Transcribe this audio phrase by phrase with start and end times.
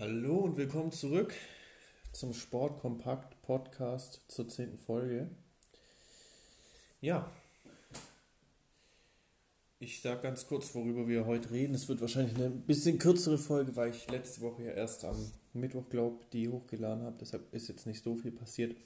[0.00, 1.34] Hallo und willkommen zurück
[2.12, 5.28] zum Sportkompakt Podcast zur zehnten Folge.
[7.00, 7.32] Ja,
[9.80, 11.74] ich sage ganz kurz, worüber wir heute reden.
[11.74, 15.88] Es wird wahrscheinlich eine bisschen kürzere Folge, weil ich letzte Woche ja erst am Mittwoch,
[15.90, 17.16] glaube die hochgeladen habe.
[17.20, 18.76] Deshalb ist jetzt nicht so viel passiert.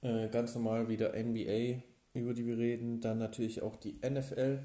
[0.00, 1.82] Äh, ganz normal wieder NBA,
[2.14, 3.02] über die wir reden.
[3.02, 4.62] Dann natürlich auch die NFL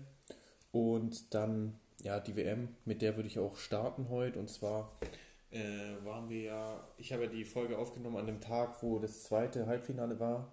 [0.71, 4.39] und dann ja, die WM, mit der würde ich auch starten heute.
[4.39, 4.91] Und zwar
[5.51, 5.59] äh,
[6.03, 9.67] waren wir ja, ich habe ja die Folge aufgenommen an dem Tag, wo das zweite
[9.67, 10.51] Halbfinale war.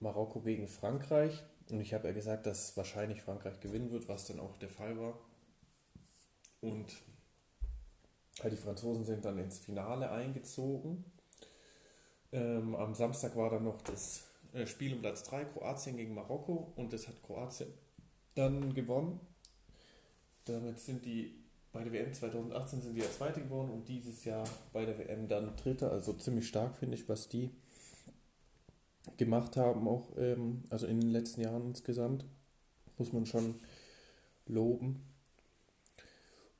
[0.00, 1.42] Marokko gegen Frankreich.
[1.70, 4.98] Und ich habe ja gesagt, dass wahrscheinlich Frankreich gewinnen wird, was dann auch der Fall
[4.98, 5.18] war.
[6.60, 6.94] Und
[8.42, 11.04] die Franzosen sind dann ins Finale eingezogen.
[12.32, 16.72] Ähm, am Samstag war dann noch das äh, Spiel um Platz 3, Kroatien gegen Marokko.
[16.76, 17.72] Und das hat Kroatien
[18.34, 19.20] dann gewonnen.
[20.44, 21.42] Damit sind die
[21.72, 25.26] bei der WM 2018 sind die ja Zweite geworden und dieses Jahr bei der WM
[25.26, 25.90] dann Dritter.
[25.90, 27.50] Also ziemlich stark finde ich, was die
[29.16, 32.26] gemacht haben, auch ähm, also in den letzten Jahren insgesamt.
[32.98, 33.54] Muss man schon
[34.46, 35.02] loben.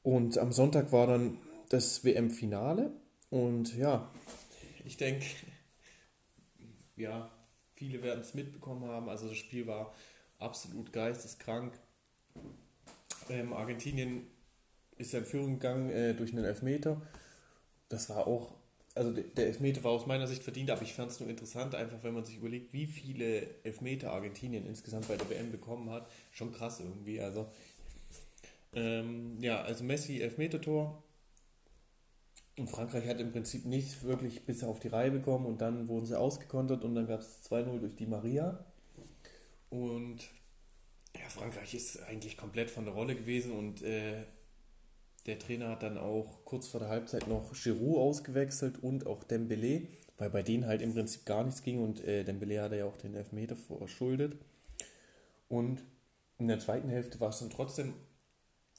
[0.02, 2.92] Und am Sonntag war dann das WM-Finale.
[3.28, 4.10] Und ja,
[4.84, 5.26] ich denke,
[6.96, 7.30] ja,
[7.74, 9.10] viele werden es mitbekommen haben.
[9.10, 9.94] Also das Spiel war
[10.38, 11.78] absolut geisteskrank.
[13.30, 14.26] Ähm, Argentinien
[14.98, 17.00] ist ja in Führung gegangen äh, durch einen Elfmeter.
[17.88, 18.54] Das war auch,
[18.94, 22.02] also der Elfmeter war aus meiner Sicht verdient, aber ich fand es nur interessant, einfach
[22.02, 26.08] wenn man sich überlegt, wie viele Elfmeter Argentinien insgesamt bei der WM bekommen hat.
[26.32, 27.20] Schon krass irgendwie.
[27.20, 27.46] Also,
[28.74, 31.02] ähm, ja, also Messi Elfmeter-Tor.
[32.58, 36.04] Und Frankreich hat im Prinzip nicht wirklich bis auf die Reihe bekommen und dann wurden
[36.04, 38.64] sie ausgekontert und dann gab es 2-0 durch die Maria.
[39.70, 40.28] Und
[41.22, 44.24] ja, Frankreich ist eigentlich komplett von der Rolle gewesen und äh,
[45.26, 49.86] der Trainer hat dann auch kurz vor der Halbzeit noch Giroud ausgewechselt und auch Dembele,
[50.18, 52.96] weil bei denen halt im Prinzip gar nichts ging und äh, Dembele hatte ja auch
[52.96, 54.36] den Elfmeter verschuldet.
[55.48, 55.84] Und
[56.38, 57.94] in der zweiten Hälfte war es dann trotzdem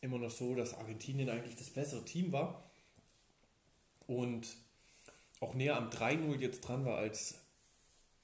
[0.02, 2.70] immer noch so, dass Argentinien eigentlich das bessere Team war
[4.06, 4.48] und
[5.40, 7.36] auch näher am 3-0 jetzt dran war als,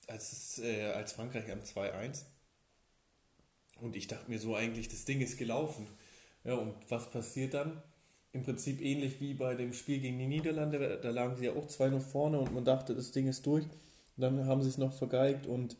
[0.08, 2.26] als, äh, als Frankreich am 2-1.
[3.82, 5.88] Und ich dachte mir so eigentlich, das Ding ist gelaufen.
[6.44, 7.82] Ja, und was passiert dann?
[8.32, 11.66] Im Prinzip ähnlich wie bei dem Spiel gegen die Niederlande, da lagen sie ja auch
[11.66, 13.66] 2-0 vorne und man dachte, das Ding ist durch.
[13.66, 15.78] Und dann haben sie es noch vergeigt und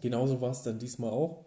[0.00, 1.44] genauso war es dann diesmal auch.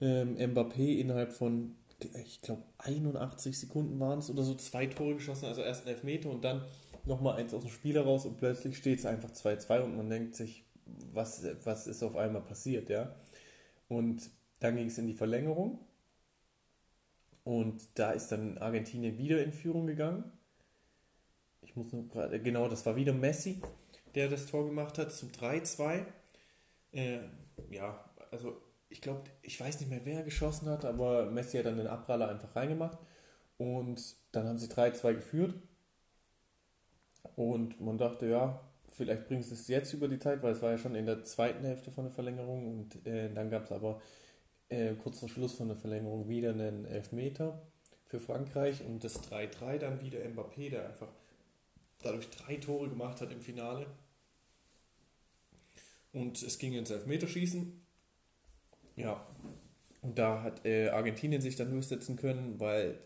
[0.00, 1.76] Ähm, Mbappé innerhalb von,
[2.24, 6.30] ich glaube, 81 Sekunden waren es oder so, zwei Tore geschossen, also erst ein Elfmeter
[6.30, 6.62] und dann
[7.06, 10.36] nochmal eins aus dem Spiel heraus und plötzlich steht es einfach 2-2 und man denkt
[10.36, 10.64] sich,
[11.12, 13.14] was, was ist auf einmal passiert, ja.
[13.88, 15.78] Und dann ging es in die Verlängerung.
[17.44, 20.30] Und da ist dann Argentinien wieder in Führung gegangen.
[21.62, 23.62] Ich muss nur gerade, genau, das war wieder Messi,
[24.14, 26.04] der das Tor gemacht hat zum 3-2.
[26.92, 27.20] Äh,
[27.70, 28.60] ja, also
[28.90, 32.28] ich glaube, ich weiß nicht mehr, wer geschossen hat, aber Messi hat dann den Abpraller
[32.28, 32.98] einfach reingemacht.
[33.56, 35.54] Und dann haben sie 3-2 geführt.
[37.34, 38.60] Und man dachte, ja,
[38.98, 41.24] vielleicht bringst du es jetzt über die Zeit, weil es war ja schon in der
[41.24, 44.02] zweiten Hälfte von der Verlängerung und äh, dann gab es aber
[44.68, 47.62] äh, kurz vor Schluss von der Verlängerung wieder einen Elfmeter
[48.06, 51.08] für Frankreich und das 3-3 dann wieder Mbappé, der einfach
[52.02, 53.86] dadurch drei Tore gemacht hat im Finale.
[56.12, 57.80] Und es ging ins Elfmeterschießen.
[58.96, 59.24] Ja,
[60.02, 62.98] und da hat äh, Argentinien sich dann durchsetzen können, weil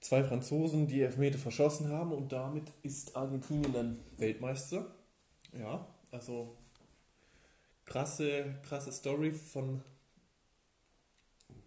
[0.00, 4.94] zwei Franzosen die Elfmeter verschossen haben und damit ist Argentinien dann Weltmeister.
[5.58, 6.56] Ja, also
[7.84, 9.82] krasse, krasse Story von,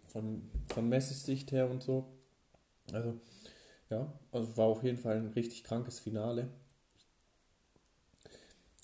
[0.08, 2.12] von, von Messis Sicht her und so.
[2.92, 3.20] Also,
[3.90, 6.50] ja, also war auf jeden Fall ein richtig krankes Finale.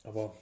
[0.05, 0.35] Aber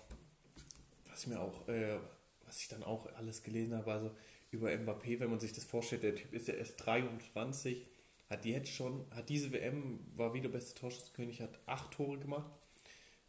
[1.09, 1.99] was ich mir auch, äh,
[2.47, 4.11] was ich dann auch alles gelesen habe, also
[4.51, 7.87] über Mbappé, wenn man sich das vorstellt, der Typ ist ja erst 23
[8.29, 12.51] hat jetzt schon, hat diese WM, war wieder beste Torschützenkönig, hat acht Tore gemacht,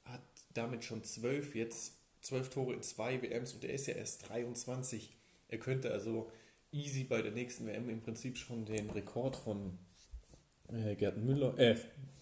[0.03, 0.21] hat
[0.53, 5.15] damit schon zwölf, jetzt zwölf Tore in zwei WMs und er ist ja erst 23.
[5.47, 6.31] Er könnte also
[6.71, 9.77] easy bei der nächsten WM im Prinzip schon den Rekord von
[10.67, 11.77] äh, Gerd Müller, äh,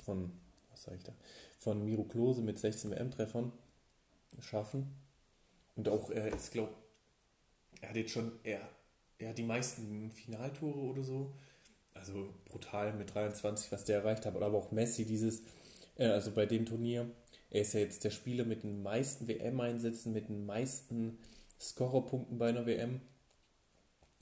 [0.06, 0.32] von,
[0.70, 1.14] was sag ich da,
[1.58, 3.52] von Miro Klose mit 16 WM-Treffern
[4.40, 4.96] schaffen.
[5.76, 6.74] Und auch, er ist, glaube
[7.82, 8.62] er hat jetzt schon, er,
[9.18, 11.34] er hat die meisten Finaltore oder so
[12.00, 14.36] also brutal mit 23, was der erreicht hat.
[14.36, 15.44] Oder aber auch Messi, dieses,
[15.98, 17.10] äh, also bei dem Turnier,
[17.50, 21.18] er ist ja jetzt der Spieler mit den meisten WM-Einsätzen, mit den meisten
[21.60, 23.02] Scorerpunkten bei einer WM.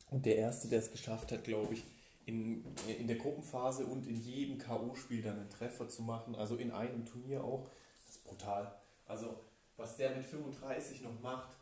[0.10, 1.84] Und der Erste, der es geschafft hat, glaube ich,
[2.26, 6.56] in, in in der Gruppenphase und in jedem K.O.-Spiel dann einen Treffer zu machen, also
[6.56, 7.70] in einem Turnier auch,
[8.06, 8.76] das ist brutal.
[9.06, 9.40] Also,
[9.78, 11.56] was der mit 35 noch macht,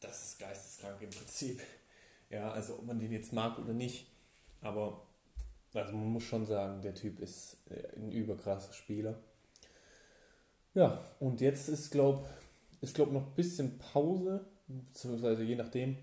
[0.00, 1.62] das ist geisteskrank im Prinzip.
[2.30, 4.06] Ja, also ob man den jetzt mag oder nicht,
[4.60, 5.07] aber
[5.78, 9.18] also man muss schon sagen, der Typ ist äh, ein überkrasser Spieler.
[10.74, 12.26] Ja, und jetzt ist, glaube
[12.80, 15.96] ich, glaub noch ein bisschen Pause, beziehungsweise je nachdem.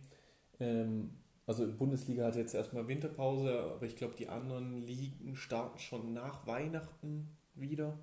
[0.59, 1.11] Ähm,
[1.47, 6.47] also Bundesliga hat jetzt erstmal Winterpause, aber ich glaube, die anderen Ligen starten schon nach
[6.47, 7.97] Weihnachten wieder.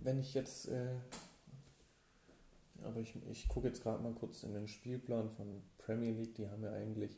[0.00, 0.68] Wenn ich jetzt.
[0.68, 0.94] Äh,
[2.82, 6.48] aber ich, ich gucke jetzt gerade mal kurz in den Spielplan von Premier League, die
[6.48, 7.16] haben ja eigentlich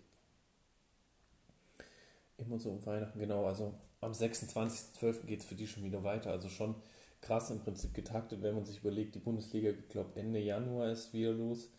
[2.38, 5.26] immer so um Weihnachten, genau, also am 26.12.
[5.26, 6.30] geht es für die schon wieder weiter.
[6.30, 6.74] Also schon
[7.20, 11.12] krass im Prinzip getaktet, wenn man sich überlegt, die Bundesliga, ich glaube Ende Januar ist
[11.12, 11.70] wieder los.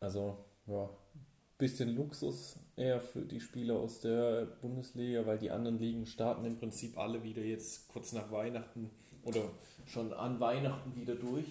[0.00, 0.88] Also ja,
[1.58, 6.58] bisschen Luxus eher für die Spieler aus der Bundesliga, weil die anderen Ligen starten im
[6.58, 8.90] Prinzip alle wieder jetzt kurz nach Weihnachten
[9.24, 9.42] oder
[9.86, 11.46] schon an Weihnachten wieder durch.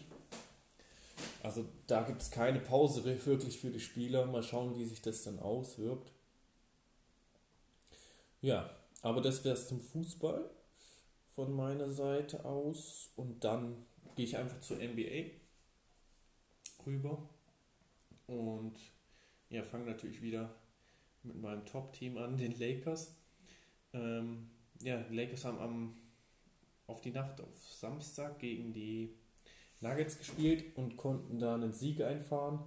[1.44, 4.26] Also da gibt es keine Pause wirklich für die Spieler.
[4.26, 6.12] Mal schauen, wie sich das dann auswirkt.
[8.42, 8.70] Ja,
[9.02, 10.50] aber das wäre es zum Fußball
[11.36, 13.12] von meiner Seite aus.
[13.16, 13.86] Und dann
[14.16, 15.32] gehe ich einfach zur NBA
[16.86, 17.30] rüber.
[18.28, 18.76] Und
[19.50, 20.54] ja, fange natürlich wieder
[21.24, 23.16] mit meinem Top-Team an, den Lakers.
[23.94, 24.50] Ähm,
[24.82, 25.98] ja, die Lakers haben am,
[26.88, 29.16] auf die Nacht auf Samstag gegen die
[29.82, 32.60] Nuggets gespielt und konnten da einen Sieg einfahren.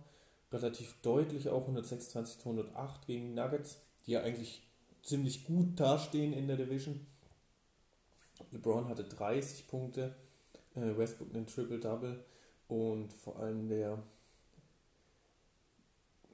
[0.51, 4.63] Relativ deutlich auch 126 zu 108 gegen die Nuggets, die ja eigentlich
[5.03, 7.07] ziemlich gut dastehen in der Division.
[8.51, 10.15] LeBron hatte 30 Punkte,
[10.75, 12.25] äh, Westbrook einen Triple-Double
[12.69, 14.03] und vor allem der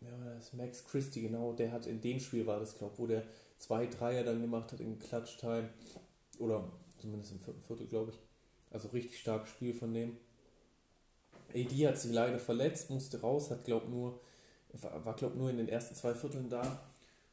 [0.00, 3.06] ja, das Max Christie, genau, der hat in dem Spiel war das, glaube ich, wo
[3.06, 3.24] der
[3.56, 5.68] zwei Dreier dann gemacht hat in Clutch-Time
[6.38, 8.18] oder zumindest im vierten Viertel, glaube ich.
[8.70, 10.16] Also richtig starkes Spiel von dem.
[11.54, 14.20] AD hat sich leider verletzt, musste raus, hat glaube nur
[14.72, 16.87] war glaube nur in den ersten zwei Vierteln da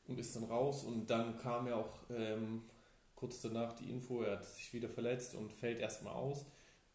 [0.07, 0.83] und ist dann raus.
[0.83, 2.63] Und dann kam ja auch ähm,
[3.15, 6.45] kurz danach die Info, er hat sich wieder verletzt und fällt erstmal aus.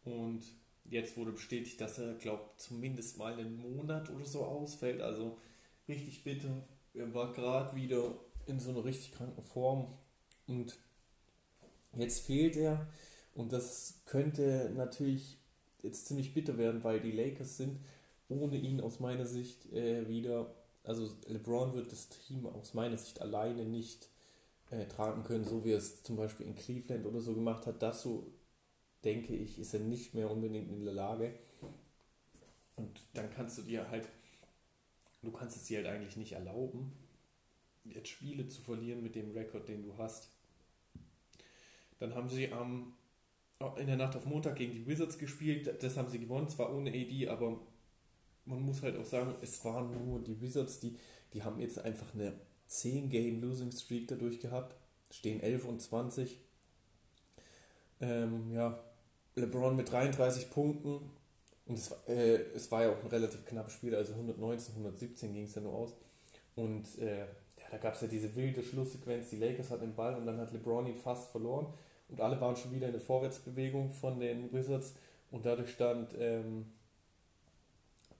[0.03, 0.43] Und
[0.89, 5.01] jetzt wurde bestätigt, dass er, glaube zumindest mal einen Monat oder so ausfällt.
[5.01, 5.37] Also
[5.87, 6.63] richtig bitter.
[6.93, 8.15] Er war gerade wieder
[8.47, 9.97] in so einer richtig kranken Form
[10.47, 10.77] und
[11.95, 12.87] jetzt fehlt er.
[13.33, 15.37] Und das könnte natürlich
[15.83, 17.79] jetzt ziemlich bitter werden, weil die Lakers sind
[18.29, 23.21] ohne ihn aus meiner Sicht äh, wieder also LeBron wird das Team aus meiner Sicht
[23.21, 24.09] alleine nicht
[24.69, 27.81] äh, tragen können, so wie er es zum Beispiel in Cleveland oder so gemacht hat.
[27.81, 28.31] Das so,
[29.03, 31.33] denke ich, ist er nicht mehr unbedingt in der Lage.
[32.75, 34.07] Und dann kannst du dir halt,
[35.21, 36.93] du kannst es dir halt eigentlich nicht erlauben,
[37.83, 40.29] jetzt Spiele zu verlieren mit dem Rekord, den du hast.
[41.99, 42.93] Dann haben sie am
[43.77, 45.83] in der Nacht auf Montag gegen die Wizards gespielt.
[45.83, 47.59] Das haben sie gewonnen, zwar ohne AD, aber
[48.51, 50.97] man muss halt auch sagen, es waren nur die Wizards, die,
[51.33, 52.33] die haben jetzt einfach eine
[52.69, 54.75] 10-Game-Losing-Streak dadurch gehabt.
[55.09, 56.37] Stehen 11 und 20.
[58.01, 58.79] Ähm, ja,
[59.35, 60.99] LeBron mit 33 Punkten.
[61.65, 65.45] Und es, äh, es war ja auch ein relativ knappes Spiel, also 119, 117 ging
[65.45, 65.95] es ja nur aus.
[66.55, 67.25] Und äh, ja,
[67.69, 70.51] da gab es ja diese wilde Schlusssequenz, die Lakers hatten den Ball und dann hat
[70.51, 71.67] LeBron ihn fast verloren.
[72.09, 74.95] Und alle waren schon wieder in der Vorwärtsbewegung von den Wizards.
[75.29, 76.65] Und dadurch stand ähm,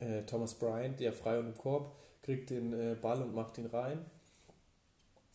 [0.01, 3.67] äh, Thomas Bryant, der frei und im Korb, kriegt den äh, Ball und macht ihn
[3.67, 4.05] rein.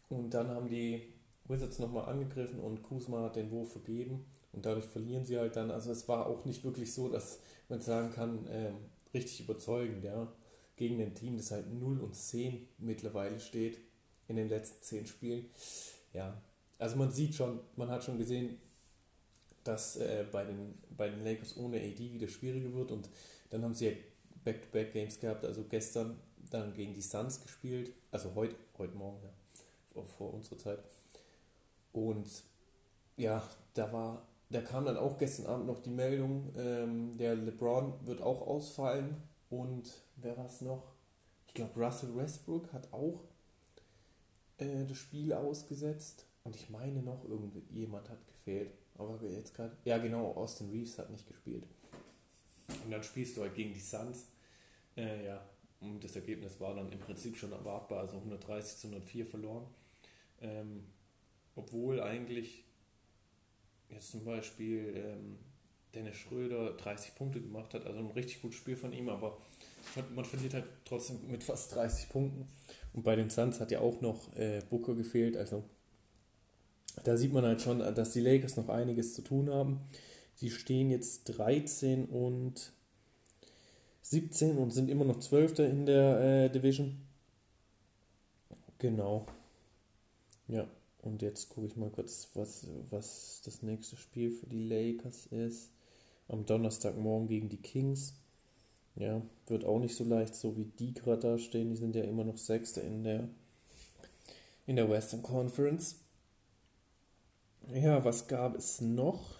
[0.08, 1.02] Und dann haben die
[1.48, 5.70] Wizards nochmal angegriffen und Kuzma hat den Wurf vergeben und dadurch verlieren sie halt dann.
[5.70, 8.72] Also es war auch nicht wirklich so, dass man sagen kann, äh,
[9.14, 10.32] richtig überzeugend, ja.
[10.76, 13.78] Gegen ein Team, das halt 0 und 10 mittlerweile steht
[14.28, 15.46] in den letzten 10 Spielen.
[16.12, 16.40] Ja,
[16.78, 18.58] also man sieht schon, man hat schon gesehen,
[19.64, 23.08] dass äh, bei, den, bei den Lakers ohne AD wieder schwieriger wird und
[23.50, 23.92] dann haben sie ja
[24.46, 26.16] Back-to-Back-Games gehabt, also gestern
[26.50, 29.30] dann gegen die Suns gespielt, also heute, heute Morgen, ja,
[29.92, 30.78] vor, vor unserer Zeit.
[31.92, 32.26] Und
[33.16, 33.42] ja,
[33.74, 38.22] da war, da kam dann auch gestern Abend noch die Meldung, ähm, der LeBron wird
[38.22, 39.16] auch ausfallen
[39.50, 40.92] und wer war es noch?
[41.48, 43.24] Ich glaube, Russell Westbrook hat auch
[44.58, 48.70] äh, das Spiel ausgesetzt und ich meine noch, irgendjemand hat gefehlt.
[48.94, 51.66] Aber jetzt gerade, ja genau, Austin Reeves hat nicht gespielt.
[52.84, 54.26] Und dann spielst du halt gegen die Suns
[54.96, 55.44] äh, ja,
[55.80, 59.66] und das Ergebnis war dann im Prinzip schon erwartbar, also 130 zu 104 verloren.
[60.40, 60.84] Ähm,
[61.54, 62.64] obwohl eigentlich
[63.88, 65.38] jetzt zum Beispiel ähm,
[65.94, 69.38] Dennis Schröder 30 Punkte gemacht hat, also ein richtig gutes Spiel von ihm, aber
[70.14, 72.46] man verliert halt trotzdem mit fast 30 Punkten.
[72.92, 75.64] Und bei den Suns hat ja auch noch äh, Booker gefehlt, also
[77.04, 79.80] da sieht man halt schon, dass die Lakers noch einiges zu tun haben.
[80.34, 82.72] Sie stehen jetzt 13 und
[84.10, 85.58] 17 und sind immer noch 12.
[85.60, 86.96] in der äh, Division.
[88.78, 89.26] Genau.
[90.46, 90.68] Ja,
[91.02, 95.70] und jetzt gucke ich mal kurz, was, was das nächste Spiel für die Lakers ist.
[96.28, 98.14] Am Donnerstagmorgen gegen die Kings.
[98.94, 101.70] Ja, wird auch nicht so leicht, so wie die gerade da stehen.
[101.70, 103.28] Die sind ja immer noch Sechste in der,
[104.66, 105.96] in der Western Conference.
[107.74, 109.34] Ja, was gab es noch?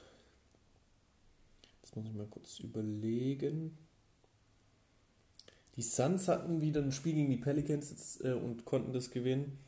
[1.83, 3.79] Das muss ich mal kurz überlegen.
[5.77, 9.59] Die Suns hatten wieder ein Spiel gegen die Pelicans äh, und konnten das gewinnen.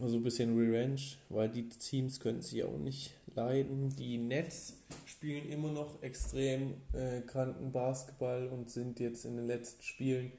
[0.00, 3.90] Also ein bisschen Revenge, weil die Teams können sie auch nicht leiden.
[3.96, 9.82] Die Nets spielen immer noch extrem äh, kranken Basketball und sind jetzt in den letzten
[9.82, 10.32] Spielen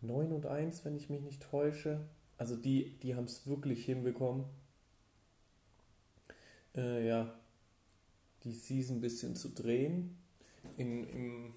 [0.00, 2.00] 9 und 1, wenn ich mich nicht täusche.
[2.36, 4.44] Also die, die haben es wirklich hinbekommen.
[6.76, 7.34] Äh, ja,
[8.44, 10.16] die Season ein bisschen zu drehen.
[10.76, 11.54] In, im,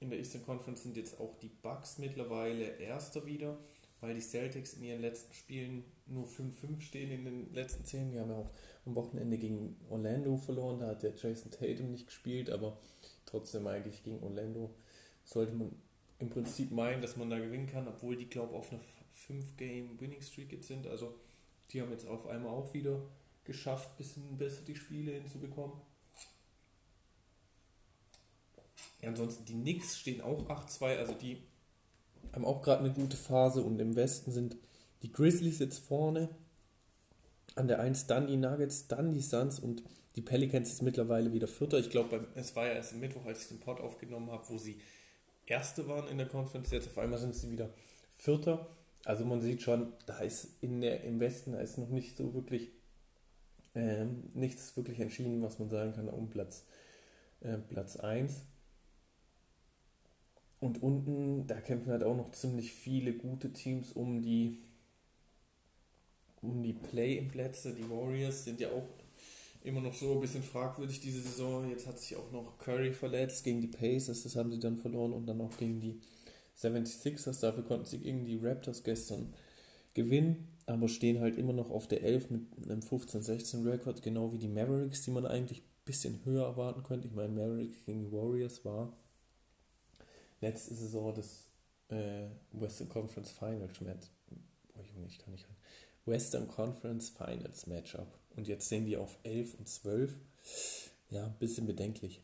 [0.00, 3.58] in der Eastern Conference sind jetzt auch die Bucks mittlerweile Erster wieder
[4.00, 8.12] weil die Celtics in ihren letzten Spielen nur 5-5 stehen in den letzten 10.
[8.12, 8.50] Die haben ja auch
[8.86, 12.78] am Wochenende gegen Orlando verloren, da hat der Jason Tatum nicht gespielt, aber
[13.26, 14.74] trotzdem eigentlich gegen Orlando
[15.24, 15.74] sollte man
[16.20, 18.80] im Prinzip meinen, dass man da gewinnen kann, obwohl die, glaube ich, auf einer
[19.28, 20.86] 5-Game-Winning-Streak jetzt sind.
[20.86, 21.14] Also
[21.70, 23.02] die haben jetzt auf einmal auch wieder
[23.44, 25.76] geschafft, ein bisschen besser die Spiele hinzubekommen.
[29.02, 31.42] Ansonsten die Knicks stehen auch 8-2, also die
[32.32, 34.56] haben auch gerade eine gute Phase und im Westen sind
[35.02, 36.28] die Grizzlies jetzt vorne.
[37.54, 39.82] An der 1 dann die Nuggets, dann die Suns und
[40.16, 41.78] die Pelicans ist mittlerweile wieder Vierter.
[41.78, 44.58] Ich glaube, es war ja erst am Mittwoch, als ich den Pod aufgenommen habe, wo
[44.58, 44.80] sie
[45.46, 46.70] Erste waren in der Conference.
[46.70, 47.70] Jetzt auf einmal sind sie wieder
[48.16, 48.66] Vierter.
[49.04, 52.34] Also man sieht schon, da ist in der, im Westen da ist noch nicht so
[52.34, 52.70] wirklich
[53.74, 56.64] ähm, nichts wirklich entschieden, was man sagen kann, um Platz,
[57.40, 58.42] äh, Platz 1.
[60.60, 64.58] Und unten, da kämpfen halt auch noch ziemlich viele gute Teams um die,
[66.42, 67.74] um die Play-in-Plätze.
[67.74, 68.88] Die Warriors sind ja auch
[69.62, 71.68] immer noch so ein bisschen fragwürdig diese Saison.
[71.70, 75.12] Jetzt hat sich auch noch Curry verletzt gegen die Pacers, das haben sie dann verloren
[75.12, 76.00] und dann auch gegen die
[76.56, 77.40] 76ers.
[77.40, 79.34] Dafür konnten sie gegen die Raptors gestern
[79.94, 84.48] gewinnen, aber stehen halt immer noch auf der 11 mit einem 15-16-Rekord, genau wie die
[84.48, 87.08] Mavericks, die man eigentlich ein bisschen höher erwarten könnte.
[87.08, 88.92] Ich meine, Mavericks gegen die Warriors war
[90.40, 91.48] letzte Saison das
[91.88, 94.08] äh, Western Conference Finals Match.
[94.74, 95.56] Boah, Junge, ich kann nicht rein.
[96.04, 98.18] Western Conference Finals Matchup.
[98.36, 100.18] Und jetzt sehen die auf 11 und 12.
[101.10, 102.22] Ja, ein bisschen bedenklich.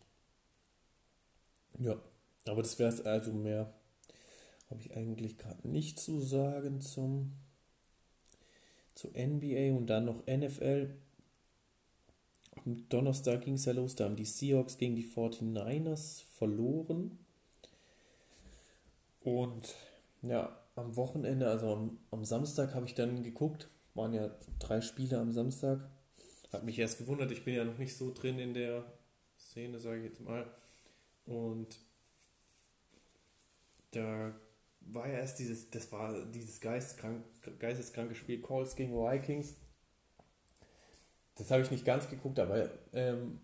[1.78, 2.00] Ja,
[2.46, 3.72] aber das wäre es also mehr.
[4.70, 7.32] Habe ich eigentlich gerade nicht zu sagen zum
[8.94, 10.94] zu NBA und dann noch NFL.
[12.64, 17.18] Am Donnerstag ging es ja los, da haben die Seahawks gegen die 49ers verloren.
[19.24, 19.74] Und
[20.22, 25.18] ja, am Wochenende, also am, am Samstag habe ich dann geguckt, waren ja drei Spiele
[25.18, 25.80] am Samstag.
[26.52, 28.84] Hat mich erst gewundert, ich bin ja noch nicht so drin in der
[29.38, 30.46] Szene, sage ich jetzt mal.
[31.26, 31.80] Und
[33.92, 34.34] da
[34.80, 37.24] war ja erst dieses, das war dieses geisteskrank,
[37.58, 39.56] geisteskranke Spiel Calls gegen Vikings.
[41.36, 43.40] Das habe ich nicht ganz geguckt, aber ähm,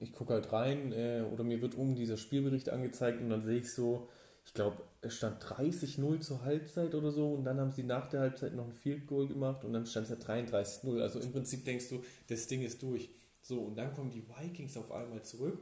[0.00, 3.60] ich gucke halt rein äh, oder mir wird um dieser Spielbericht angezeigt und dann sehe
[3.60, 4.08] ich so,
[4.50, 8.18] ich glaube, es stand 30-0 zur Halbzeit oder so und dann haben sie nach der
[8.18, 11.00] Halbzeit noch ein Field Goal gemacht und dann stand es ja 33-0.
[11.00, 13.10] Also im Prinzip denkst du, das Ding ist durch.
[13.40, 15.60] So, und dann kommen die Vikings auf einmal zurück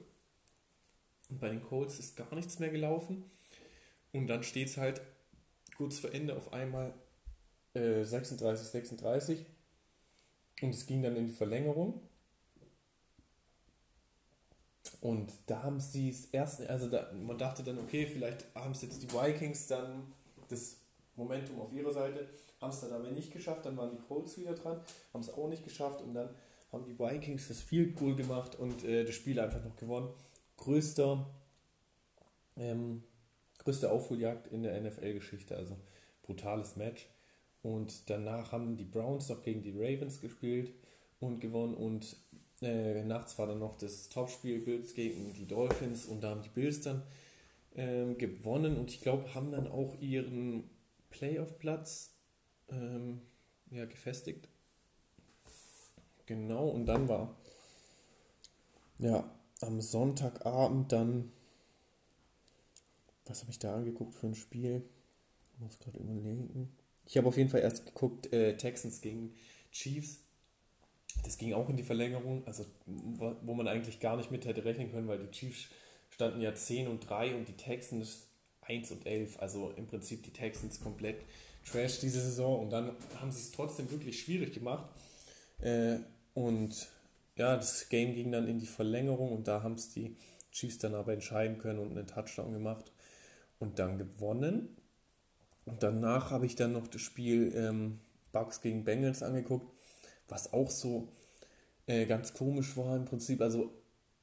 [1.28, 3.24] und bei den Colts ist gar nichts mehr gelaufen
[4.12, 5.02] und dann steht es halt
[5.76, 6.94] kurz vor Ende auf einmal
[7.74, 9.44] äh, 36-36
[10.62, 12.00] und es ging dann in die Verlängerung
[15.00, 18.82] und da haben sie es erst, also da, man dachte dann, okay, vielleicht haben es
[18.82, 20.12] jetzt die Vikings dann
[20.48, 20.76] das
[21.14, 22.28] Momentum auf ihrer Seite,
[22.60, 24.80] haben es dann aber nicht geschafft, dann waren die Colts wieder dran,
[25.12, 26.28] haben es auch nicht geschafft und dann
[26.72, 30.08] haben die Vikings das Field Goal gemacht und äh, das Spiel einfach noch gewonnen.
[30.56, 31.26] Größter,
[32.56, 33.04] ähm,
[33.58, 35.76] größte Aufholjagd in der NFL-Geschichte, also
[36.22, 37.06] brutales Match.
[37.62, 40.72] Und danach haben die Browns noch gegen die Ravens gespielt
[41.20, 42.16] und gewonnen und
[42.62, 46.48] äh, nachts war dann noch das Topspiel Bills gegen die Dolphins und da haben die
[46.48, 47.02] Bills dann
[47.74, 50.68] ähm, gewonnen und ich glaube, haben dann auch ihren
[51.10, 52.14] Playoff-Platz
[52.70, 53.20] ähm,
[53.70, 54.48] ja, gefestigt.
[56.26, 57.36] Genau, und dann war
[58.98, 61.32] ja am Sonntagabend dann,
[63.24, 64.82] was habe ich da angeguckt für ein Spiel?
[65.54, 66.76] Ich muss gerade überlegen.
[67.06, 69.34] Ich habe auf jeden Fall erst geguckt, äh, Texans gegen
[69.72, 70.20] Chiefs
[71.24, 74.90] das ging auch in die Verlängerung, also wo man eigentlich gar nicht mit hätte rechnen
[74.90, 75.68] können, weil die Chiefs
[76.10, 78.28] standen ja 10 und 3 und die Texans
[78.62, 79.40] 1 und 11.
[79.40, 81.22] Also im Prinzip die Texans komplett
[81.64, 84.88] trash diese Saison und dann haben sie es trotzdem wirklich schwierig gemacht.
[85.60, 85.98] Äh,
[86.34, 86.88] und
[87.36, 90.16] ja, das Game ging dann in die Verlängerung und da haben es die
[90.50, 92.92] Chiefs dann aber entscheiden können und einen Touchdown gemacht
[93.58, 94.76] und dann gewonnen.
[95.64, 98.00] Und danach habe ich dann noch das Spiel ähm,
[98.32, 99.66] Bucks gegen Bengals angeguckt,
[100.28, 101.08] was auch so
[101.86, 103.40] äh, ganz komisch war im Prinzip.
[103.40, 103.72] Also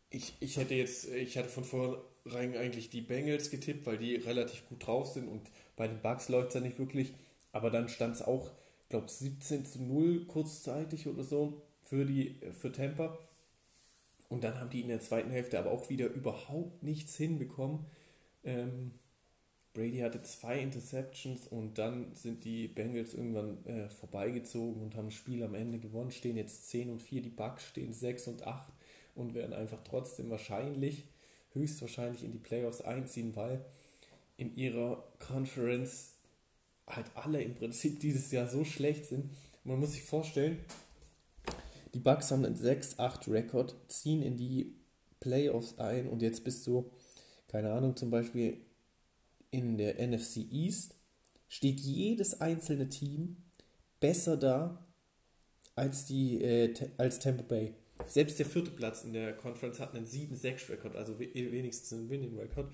[0.09, 4.67] ich, ich hätte jetzt, ich hatte von vornherein eigentlich die Bengals getippt, weil die relativ
[4.69, 5.41] gut drauf sind und
[5.75, 7.13] bei den Bucks läuft es ja nicht wirklich.
[7.51, 8.51] Aber dann stand es auch,
[8.83, 13.17] ich glaube 17 zu 0 kurzzeitig oder so für, die, für Tampa.
[14.29, 17.85] Und dann haben die in der zweiten Hälfte aber auch wieder überhaupt nichts hinbekommen.
[18.43, 18.91] Ähm,
[19.75, 25.15] Brady hatte zwei Interceptions und dann sind die Bengals irgendwann äh, vorbeigezogen und haben das
[25.15, 28.72] Spiel am Ende gewonnen, stehen jetzt 10 und 4, die Bucks stehen 6 und 8
[29.15, 31.03] und werden einfach trotzdem wahrscheinlich,
[31.51, 33.65] höchstwahrscheinlich in die Playoffs einziehen, weil
[34.38, 36.13] in ihrer Conference
[36.88, 39.29] halt alle im Prinzip dieses Jahr so schlecht sind.
[39.65, 40.60] Man muss sich vorstellen,
[41.94, 44.74] die Bucks haben einen 6-8-Rekord, ziehen in die
[45.20, 46.91] Playoffs ein und jetzt bist du,
[47.50, 48.64] keine Ahnung, zum Beispiel
[49.55, 50.95] in der NFC East
[51.47, 53.38] steht jedes einzelne Team
[54.01, 54.85] besser da
[55.75, 57.74] als, die, äh, als Tampa Bay.
[58.07, 62.74] Selbst der vierte Platz in der Conference hat einen 7-6-Rekord, also wenigstens einen Winning-Rekord.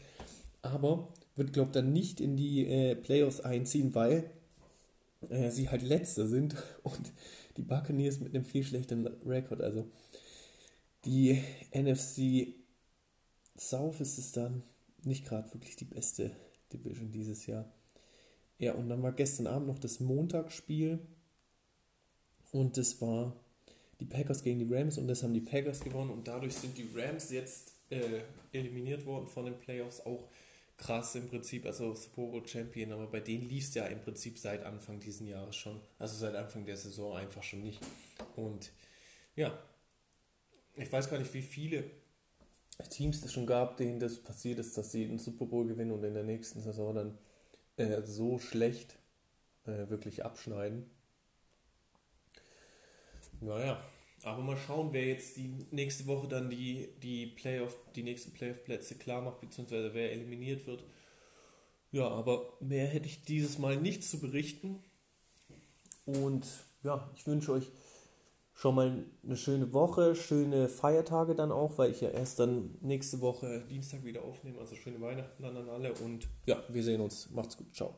[0.63, 4.31] Aber wird, glaube ich, dann nicht in die äh, Playoffs einziehen, weil
[5.29, 7.13] äh, sie halt Letzter sind und
[7.57, 9.61] die Buccaneers mit einem viel schlechteren Rekord.
[9.61, 9.87] Also
[11.05, 11.41] die
[11.75, 12.55] NFC
[13.57, 14.63] South ist es dann
[15.03, 16.31] nicht gerade wirklich die beste
[16.71, 17.71] Division dieses Jahr.
[18.57, 20.99] Ja, und dann war gestern Abend noch das Montagsspiel
[22.51, 23.35] und das war
[23.99, 26.89] die Packers gegen die Rams und das haben die Packers gewonnen und dadurch sind die
[26.93, 30.05] Rams jetzt äh, eliminiert worden von den Playoffs.
[30.05, 30.27] Auch
[30.77, 34.37] krass im Prinzip, also Super Bowl Champion, aber bei denen lief es ja im Prinzip
[34.37, 37.79] seit Anfang diesen Jahres schon, also seit Anfang der Saison einfach schon nicht.
[38.35, 38.71] Und
[39.35, 39.57] ja,
[40.75, 41.83] ich weiß gar nicht, wie viele
[42.89, 46.03] Teams es schon gab, denen das passiert ist, dass sie einen Super Bowl gewinnen und
[46.03, 47.17] in der nächsten Saison dann
[47.77, 48.97] äh, so schlecht
[49.65, 50.89] äh, wirklich abschneiden.
[53.39, 53.83] Naja,
[54.23, 58.95] aber mal schauen, wer jetzt die nächste Woche dann die, die Playoff, die nächsten Playoff-Plätze
[58.95, 60.83] klar macht, beziehungsweise wer eliminiert wird.
[61.91, 64.83] Ja, aber mehr hätte ich dieses Mal nicht zu berichten.
[66.05, 66.45] Und
[66.83, 67.71] ja, ich wünsche euch
[68.53, 73.21] schon mal eine schöne Woche, schöne Feiertage dann auch, weil ich ja erst dann nächste
[73.21, 74.59] Woche Dienstag wieder aufnehme.
[74.59, 77.29] Also schöne Weihnachten dann an alle und ja, wir sehen uns.
[77.31, 77.73] Macht's gut.
[77.73, 77.95] Ciao.